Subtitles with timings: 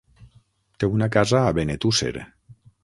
[0.85, 2.15] Té una casa a Benetússer.